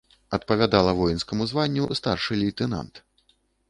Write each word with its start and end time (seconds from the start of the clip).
Адпавядала 0.37 0.95
воінскаму 1.01 1.43
званню 1.53 1.83
старшы 2.03 2.43
лейтэнант. 2.43 3.09